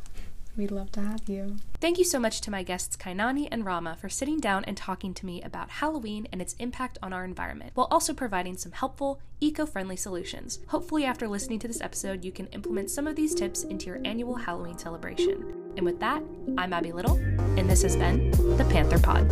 We'd 0.57 0.71
love 0.71 0.93
to 0.93 1.01
have 1.01 1.29
you. 1.29 1.57
Thank 1.81 1.99
you 1.99 2.05
so 2.05 2.19
much 2.19 2.41
to 2.43 2.51
my 2.51 2.63
guests 2.63 2.97
Kainani 2.97 3.49
and 3.51 3.65
Rama 3.65 3.97
for 3.99 4.09
sitting 4.09 4.41
down 4.41 4.65
and 4.65 4.77
talking 4.77 5.15
to 5.15 5.25
me 5.25 5.41
about 5.43 5.71
Halloween 5.71 6.27
and 6.33 6.43
its 6.43 6.55
impact 6.59 6.99
on 7.03 7.13
our 7.13 7.25
environment, 7.25 7.73
while 7.75 7.89
also 7.91 8.13
providing 8.13 8.57
some 8.57 8.73
helpful, 8.73 9.21
eco 9.41 9.65
friendly 9.65 9.97
solutions. 9.97 10.59
Hopefully, 10.69 11.05
after 11.05 11.29
listening 11.29 11.61
to 11.61 11.69
this 11.69 11.81
episode, 11.81 12.25
you 12.25 12.33
can 12.33 12.47
implement 12.49 12.91
some 12.91 13.07
of 13.07 13.17
these 13.17 13.35
tips 13.35 13.63
into 13.63 13.87
your 13.87 14.01
annual 14.05 14.35
Halloween 14.35 14.77
celebration. 14.77 15.73
And 15.77 15.87
with 15.87 16.01
that, 16.01 16.23
I'm 16.59 16.73
Abby 16.73 16.93
Little, 16.93 17.17
and 17.17 17.71
this 17.71 17.83
has 17.83 17.97
been 17.97 18.31
the 18.57 18.67
Panther 18.71 18.99
Pod. 18.99 19.31